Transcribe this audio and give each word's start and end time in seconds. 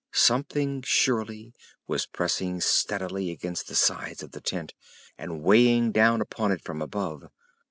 Something 0.13 0.81
surely 0.81 1.53
was 1.85 2.07
pressing 2.07 2.59
steadily 2.59 3.29
against 3.29 3.67
the 3.67 3.75
sides 3.75 4.23
of 4.23 4.31
the 4.31 4.41
tent 4.41 4.73
and 5.15 5.43
weighing 5.43 5.91
down 5.91 6.21
upon 6.21 6.51
it 6.51 6.63
from 6.63 6.81
above. 6.81 7.25